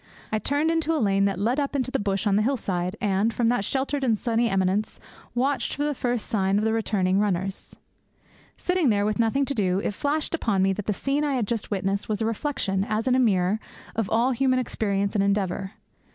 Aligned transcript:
I 0.31 0.39
turned 0.39 0.71
into 0.71 0.95
a 0.95 0.97
lane 0.97 1.25
that 1.25 1.37
led 1.37 1.59
up 1.59 1.75
into 1.75 1.91
the 1.91 1.99
bush 1.99 2.25
on 2.25 2.35
the 2.35 2.41
hillside, 2.41 2.95
and, 2.99 3.31
from 3.31 3.49
that 3.49 3.63
sheltered 3.63 4.03
and 4.03 4.17
sunny 4.17 4.49
eminence, 4.49 4.99
watched 5.35 5.75
for 5.75 5.83
the 5.83 5.93
first 5.93 6.25
sign 6.27 6.57
of 6.57 6.63
the 6.63 6.73
returning 6.73 7.19
runners. 7.19 7.75
Sitting 8.57 8.89
there 8.89 9.05
with 9.05 9.19
nothing 9.19 9.45
to 9.45 9.53
do, 9.53 9.77
it 9.77 9.93
flashed 9.93 10.33
upon 10.33 10.63
me 10.63 10.73
that 10.73 10.87
the 10.87 10.91
scene 10.91 11.23
I 11.23 11.35
had 11.35 11.45
just 11.45 11.69
witnessed 11.69 12.09
was 12.09 12.19
a 12.19 12.25
reflection, 12.25 12.83
as 12.83 13.07
in 13.07 13.13
a 13.13 13.19
mirror, 13.19 13.59
of 13.95 14.09
all 14.09 14.31
human 14.31 14.57
experience 14.57 15.13
and 15.13 15.23
endeavour. 15.23 15.73